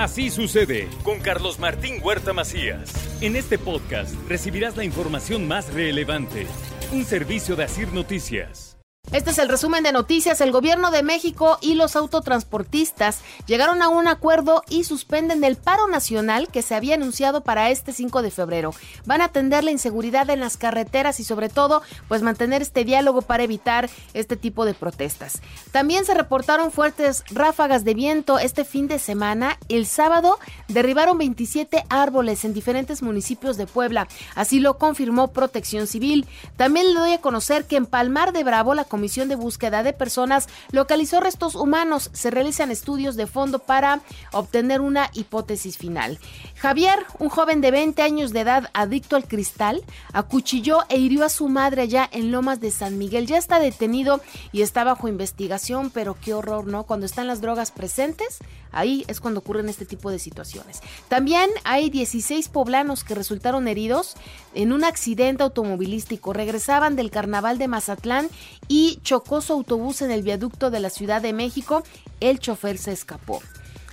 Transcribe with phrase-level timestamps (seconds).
[0.00, 2.90] Así sucede con Carlos Martín Huerta Macías.
[3.20, 6.46] En este podcast recibirás la información más relevante.
[6.90, 8.79] Un servicio de Asir Noticias.
[9.12, 10.40] Este es el resumen de noticias.
[10.40, 15.88] El gobierno de México y los autotransportistas llegaron a un acuerdo y suspenden el paro
[15.88, 18.72] nacional que se había anunciado para este 5 de febrero.
[19.06, 23.22] Van a atender la inseguridad en las carreteras y sobre todo, pues mantener este diálogo
[23.22, 25.40] para evitar este tipo de protestas.
[25.72, 29.58] También se reportaron fuertes ráfagas de viento este fin de semana.
[29.68, 30.38] El sábado
[30.68, 34.06] derribaron 27 árboles en diferentes municipios de Puebla.
[34.36, 36.28] Así lo confirmó Protección Civil.
[36.56, 39.94] También le doy a conocer que en Palmar de Bravo la Comisión de Búsqueda de
[39.94, 42.10] Personas localizó restos humanos.
[42.12, 44.00] Se realizan estudios de fondo para
[44.32, 46.18] obtener una hipótesis final.
[46.56, 49.82] Javier, un joven de 20 años de edad adicto al cristal,
[50.12, 53.26] acuchilló e hirió a su madre allá en Lomas de San Miguel.
[53.26, 54.20] Ya está detenido
[54.52, 56.84] y está bajo investigación, pero qué horror, ¿no?
[56.84, 58.38] Cuando están las drogas presentes,
[58.72, 60.80] ahí es cuando ocurren este tipo de situaciones.
[61.08, 64.16] También hay 16 poblanos que resultaron heridos
[64.54, 66.32] en un accidente automovilístico.
[66.32, 68.28] Regresaban del carnaval de Mazatlán
[68.68, 71.82] y chocó su autobús en el viaducto de la Ciudad de México.
[72.20, 73.40] El chofer se escapó.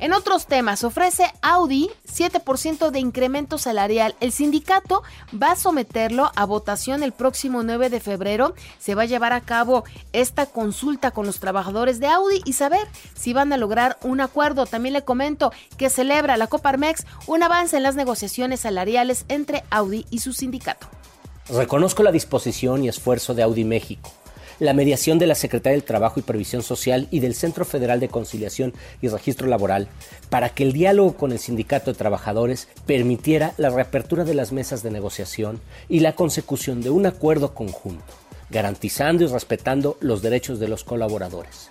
[0.00, 4.14] En otros temas, ofrece Audi 7% de incremento salarial.
[4.20, 8.54] El sindicato va a someterlo a votación el próximo 9 de febrero.
[8.78, 12.86] Se va a llevar a cabo esta consulta con los trabajadores de Audi y saber
[13.14, 14.66] si van a lograr un acuerdo.
[14.66, 20.06] También le comento que celebra la Coparmex un avance en las negociaciones salariales entre Audi
[20.10, 20.86] y su sindicato.
[21.48, 24.12] Reconozco la disposición y esfuerzo de Audi México
[24.58, 28.08] la mediación de la Secretaría del Trabajo y Previsión Social y del Centro Federal de
[28.08, 29.88] Conciliación y Registro Laboral
[30.30, 34.82] para que el diálogo con el Sindicato de Trabajadores permitiera la reapertura de las mesas
[34.82, 38.14] de negociación y la consecución de un acuerdo conjunto,
[38.50, 41.70] garantizando y respetando los derechos de los colaboradores.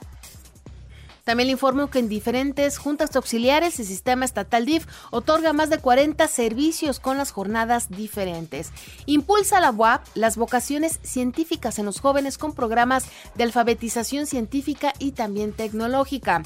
[1.27, 5.77] También le informo que en diferentes juntas auxiliares el sistema estatal DIF otorga más de
[5.77, 8.71] 40 servicios con las jornadas diferentes.
[9.07, 15.11] Impulsa la UAP las vocaciones científicas en los jóvenes con programas de alfabetización científica y
[15.11, 16.43] también tecnológica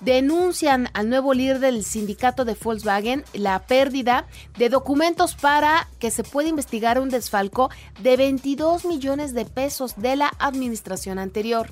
[0.00, 4.26] denuncian al nuevo líder del sindicato de Volkswagen la pérdida
[4.58, 7.70] de documentos para que se pueda investigar un desfalco
[8.00, 11.70] de 22 millones de pesos de la administración anterior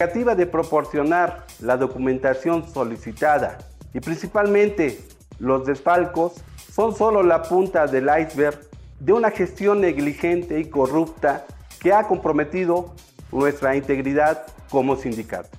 [0.00, 3.58] de proporcionar la documentación solicitada
[3.92, 4.98] y principalmente
[5.38, 6.40] los desfalcos
[6.72, 8.58] son solo la punta del iceberg
[8.98, 11.44] de una gestión negligente y corrupta
[11.80, 12.94] que ha comprometido
[13.30, 15.50] nuestra integridad como sindicato.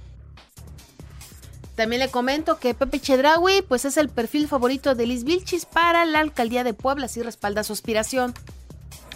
[1.76, 6.04] También le comento que Pepe Chedraui pues es el perfil favorito de Liz Vilchis para
[6.06, 8.34] la alcaldía de Puebla, así respalda su aspiración.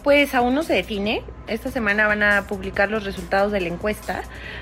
[0.06, 1.24] Pues aún no se define.
[1.48, 4.22] Esta semana van a publicar los resultados de la encuesta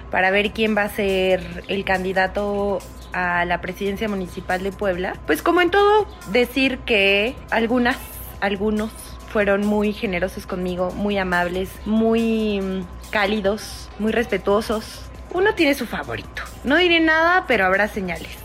[0.10, 2.80] para ver quién va a ser el candidato
[3.12, 5.20] a la presidencia municipal de Puebla.
[5.28, 7.98] Pues como en todo, decir que algunas,
[8.40, 8.90] algunos
[9.34, 15.02] fueron muy generosos conmigo, muy amables, muy mm, cálidos, muy respetuosos.
[15.34, 16.42] Uno tiene su favorito.
[16.64, 18.38] No diré nada, pero habrá señales.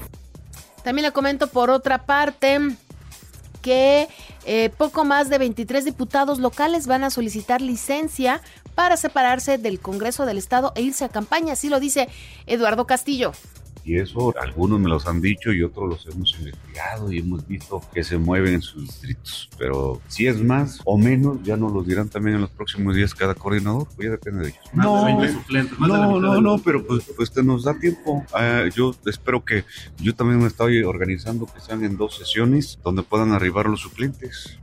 [0.83, 2.59] También le comento por otra parte
[3.63, 4.09] que
[4.45, 8.41] eh, poco más de 23 diputados locales van a solicitar licencia
[8.75, 12.09] para separarse del Congreso del Estado e irse a campaña, así lo dice
[12.47, 13.33] Eduardo Castillo.
[13.89, 17.81] Y eso algunos me los han dicho y otros los hemos investigado y hemos visto
[17.95, 19.49] que se mueven en sus distritos.
[19.57, 23.15] Pero si es más o menos, ya nos lo dirán también en los próximos días
[23.15, 24.61] cada coordinador, pues ya depende de ellos.
[24.75, 25.09] No,
[25.89, 28.27] no, no, no, pero pues, pues te nos da tiempo.
[28.35, 29.65] Ah, yo espero que
[29.97, 34.59] yo también me estoy organizando que sean en dos sesiones donde puedan arribar los suplentes.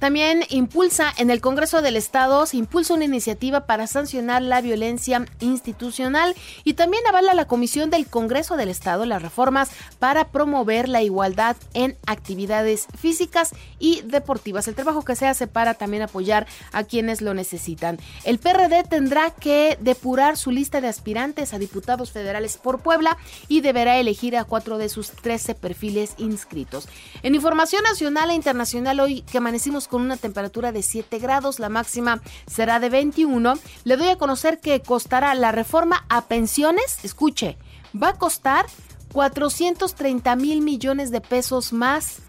[0.00, 5.26] También impulsa en el Congreso del Estado, se impulsa una iniciativa para sancionar la violencia
[5.40, 6.34] institucional
[6.64, 11.54] y también avala la Comisión del Congreso del Estado las reformas para promover la igualdad
[11.74, 14.68] en actividades físicas y deportivas.
[14.68, 17.98] El trabajo que se hace para también apoyar a quienes lo necesitan.
[18.24, 23.18] El PRD tendrá que depurar su lista de aspirantes a diputados federales por Puebla
[23.48, 26.88] y deberá elegir a cuatro de sus 13 perfiles inscritos.
[27.22, 31.68] En información nacional e internacional hoy que amanecimos con una temperatura de 7 grados, la
[31.68, 33.54] máxima será de 21.
[33.84, 37.58] Le doy a conocer que costará la reforma a pensiones, escuche,
[38.00, 38.66] va a costar
[39.12, 42.20] 430 mil millones de pesos más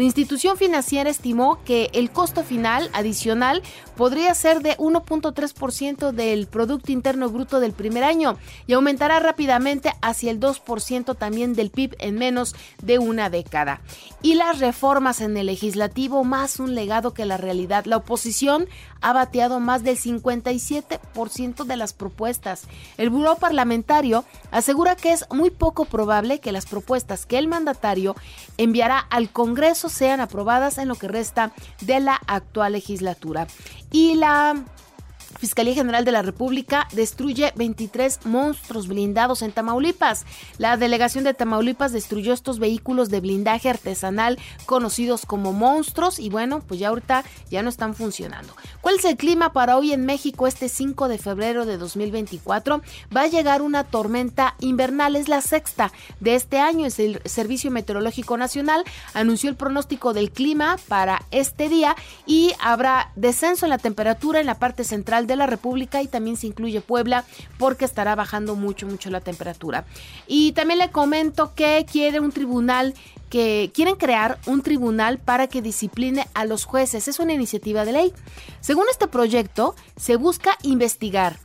[0.00, 3.62] La institución financiera estimó que el costo final adicional
[3.98, 10.30] podría ser de 1.3% del Producto Interno Bruto del primer año y aumentará rápidamente hacia
[10.30, 13.82] el 2% también del PIB en menos de una década.
[14.22, 17.84] Y las reformas en el legislativo más un legado que la realidad.
[17.84, 18.68] La oposición
[19.02, 22.62] ha bateado más del 57% de las propuestas.
[22.96, 28.16] El Buró Parlamentario asegura que es muy poco probable que las propuestas que el mandatario
[28.56, 33.46] enviará al Congreso sean aprobadas en lo que resta de la actual legislatura.
[33.90, 34.64] Y la
[35.38, 40.26] Fiscalía General de la República destruye 23 monstruos blindados en Tamaulipas.
[40.58, 46.60] La delegación de Tamaulipas destruyó estos vehículos de blindaje artesanal conocidos como monstruos y bueno,
[46.60, 48.54] pues ya ahorita ya no están funcionando.
[48.80, 52.82] ¿Cuál es el clima para hoy en México este 5 de febrero de 2024?
[53.14, 56.86] Va a llegar una tormenta invernal, es la sexta de este año.
[56.86, 58.84] Es el Servicio Meteorológico Nacional
[59.14, 61.96] anunció el pronóstico del clima para este día
[62.26, 66.36] y habrá descenso en la temperatura en la parte central de la República y también
[66.36, 67.24] se incluye Puebla
[67.58, 69.84] porque estará bajando mucho, mucho la temperatura.
[70.26, 72.94] Y también le comento que quiere un tribunal
[73.30, 77.06] que quieren crear un tribunal para que discipline a los jueces.
[77.06, 78.12] Es una iniciativa de ley.
[78.60, 81.38] Según este proyecto, se busca investigar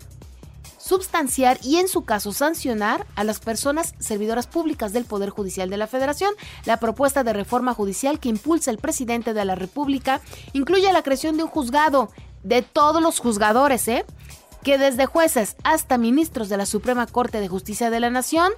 [0.86, 5.78] substanciar y en su caso sancionar a las personas servidoras públicas del Poder Judicial de
[5.78, 6.32] la Federación.
[6.66, 10.22] La propuesta de reforma judicial que impulsa el presidente de la República
[10.54, 12.12] incluye la creación de un juzgado
[12.46, 14.06] de todos los juzgadores, ¿eh?
[14.64, 18.52] que desde jueces hasta ministros de la Suprema Corte de Justicia de la Nación,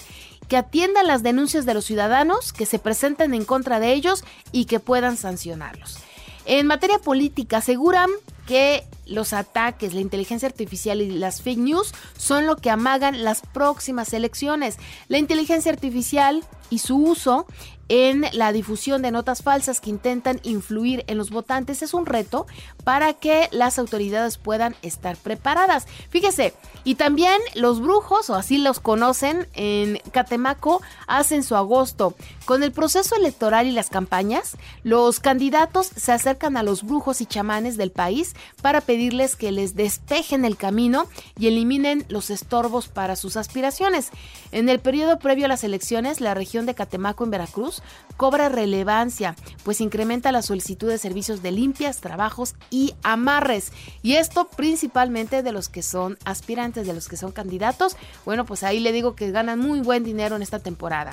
[0.47, 4.65] que atiendan las denuncias de los ciudadanos, que se presenten en contra de ellos y
[4.65, 5.97] que puedan sancionarlos.
[6.45, 8.09] En materia política, aseguran
[8.45, 13.41] que los ataques, la inteligencia artificial y las fake news son lo que amagan las
[13.41, 14.77] próximas elecciones.
[15.09, 17.47] La inteligencia artificial y su uso
[17.89, 22.45] en la difusión de notas falsas que intentan influir en los votantes es un reto
[22.83, 25.87] para que las autoridades puedan estar preparadas.
[26.09, 26.53] Fíjese,
[26.83, 32.13] y también los brujos, o así los conocen, en Catemaco hacen su agosto.
[32.45, 37.25] Con el proceso electoral y las campañas, los candidatos se acercan a los brujos y
[37.25, 41.07] chamanes del país para pedirles que les despejen el camino
[41.37, 44.09] y eliminen los estorbos para sus aspiraciones.
[44.51, 47.76] En el periodo previo a las elecciones, la región de Catemaco en Veracruz
[48.17, 53.71] cobra relevancia, pues incrementa la solicitud de servicios de limpias, trabajos y amarres.
[54.01, 57.95] Y esto principalmente de los que son aspirantes, de los que son candidatos.
[58.25, 61.11] Bueno, pues ahí le digo que ganan muy buen dinero en esta temporada.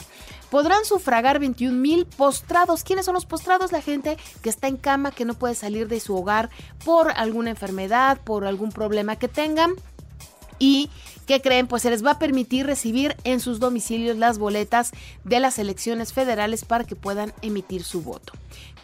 [0.50, 2.84] Podrán sufragar 21 mil postrados.
[2.84, 3.70] ¿Quiénes son los postrados?
[3.70, 6.48] La gente que está en cama, que no puede salir de su hogar
[6.84, 9.74] por alguna enfermedad, por algún problema que tengan.
[10.58, 10.90] Y
[11.26, 11.66] ¿Qué creen?
[11.66, 14.92] Pues se les va a permitir recibir en sus domicilios las boletas
[15.24, 18.34] de las elecciones federales para que puedan emitir su voto.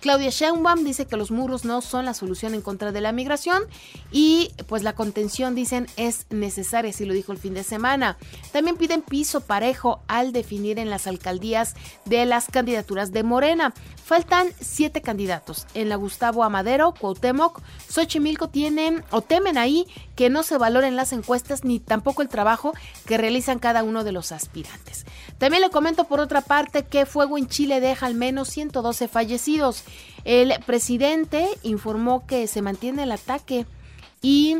[0.00, 3.64] Claudia Sheinbaum dice que los muros no son la solución en contra de la migración
[4.10, 8.16] y pues la contención dicen es necesaria, así lo dijo el fin de semana.
[8.50, 11.74] También piden piso parejo al definir en las alcaldías
[12.06, 13.74] de las candidaturas de Morena.
[14.02, 15.66] Faltan siete candidatos.
[15.74, 21.12] En la Gustavo Amadero, Cuauhtémoc, Xochimilco tienen o temen ahí que no se valoren las
[21.12, 22.72] encuestas ni tampoco el trabajo
[23.04, 25.04] que realizan cada uno de los aspirantes.
[25.36, 29.84] También le comento por otra parte que fuego en Chile deja al menos 112 fallecidos.
[30.24, 33.66] El presidente informó que se mantiene el ataque
[34.22, 34.58] y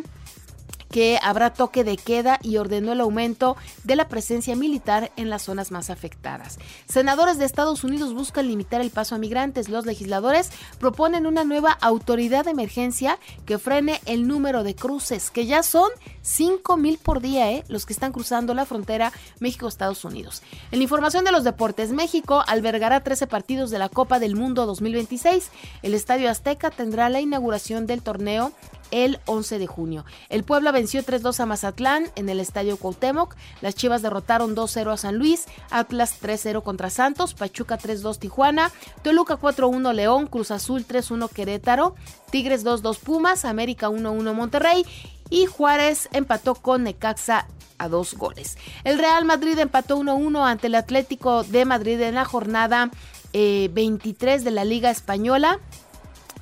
[0.91, 5.43] que habrá toque de queda y ordenó el aumento de la presencia militar en las
[5.43, 6.59] zonas más afectadas.
[6.89, 9.69] Senadores de Estados Unidos buscan limitar el paso a migrantes.
[9.69, 15.47] Los legisladores proponen una nueva autoridad de emergencia que frene el número de cruces, que
[15.47, 15.91] ya son
[16.23, 17.65] 5 mil por día, ¿eh?
[17.69, 20.43] los que están cruzando la frontera México-Estados Unidos.
[20.71, 24.67] En la información de los deportes, México albergará 13 partidos de la Copa del Mundo
[24.67, 25.51] 2026.
[25.83, 28.53] El Estadio Azteca tendrá la inauguración del torneo
[28.91, 30.05] el 11 de junio.
[30.29, 33.37] El Puebla venció 3-2 a Mazatlán en el Estadio Cuauhtémoc.
[33.61, 38.73] Las Chivas derrotaron 2-0 a San Luis, Atlas 3-0 contra Santos, Pachuca 3-2 Tijuana,
[39.03, 41.97] Toluca 4-1 León, Cruz Azul 3-1 Querétaro,
[42.31, 44.87] Tigres 2-2 Pumas, América 1-1 Monterrey
[45.29, 47.47] y Juárez empató con Necaxa
[47.77, 48.57] a dos goles.
[48.85, 52.91] El Real Madrid empató 1-1 ante el Atlético de Madrid en la jornada
[53.35, 55.61] 23 eh, de la Liga Española.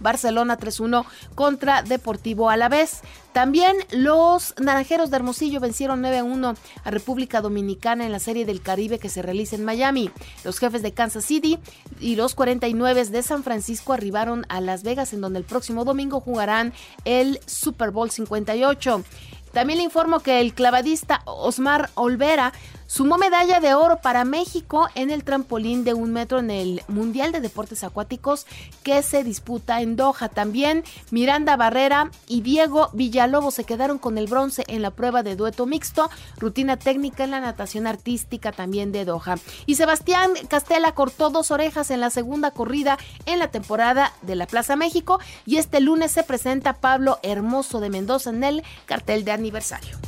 [0.00, 3.00] Barcelona 3-1 contra Deportivo Alavés.
[3.33, 8.99] También los Naranjeros de Hermosillo vencieron 9-1 a República Dominicana en la Serie del Caribe
[8.99, 10.11] que se realiza en Miami.
[10.45, 11.59] Los jefes de Kansas City
[12.00, 16.21] y los 49 de San Francisco arribaron a Las Vegas en donde el próximo domingo
[16.21, 16.73] jugarán
[17.05, 19.05] el Super Bowl 58.
[19.52, 22.52] También le informo que el clavadista Osmar Olvera
[22.88, 27.30] sumó medalla de oro para México en el trampolín de un metro en el Mundial
[27.30, 28.47] de Deportes Acuáticos
[28.83, 30.30] que se disputa en Doha.
[30.30, 35.37] También Miranda Barrera y Diego Villalobos se quedaron con el bronce en la prueba de
[35.37, 39.37] dueto mixto, rutina técnica en la natación artística también de Doha.
[39.66, 44.47] Y Sebastián Castela cortó dos orejas en la segunda corrida en la temporada de la
[44.47, 49.33] Plaza México y este lunes se presenta Pablo Hermoso de Mendoza en el cartel de
[49.33, 50.07] aniversario.